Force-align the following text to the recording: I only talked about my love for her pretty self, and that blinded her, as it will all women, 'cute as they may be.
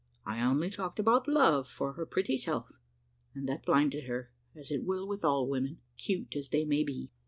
I 0.25 0.41
only 0.41 0.71
talked 0.71 0.97
about 0.97 1.27
my 1.27 1.33
love 1.35 1.67
for 1.67 1.93
her 1.93 2.07
pretty 2.07 2.35
self, 2.35 2.79
and 3.35 3.47
that 3.47 3.63
blinded 3.67 4.05
her, 4.05 4.31
as 4.55 4.71
it 4.71 4.83
will 4.83 5.15
all 5.21 5.47
women, 5.47 5.77
'cute 5.95 6.35
as 6.35 6.49
they 6.49 6.65
may 6.65 6.83
be. 6.83 7.11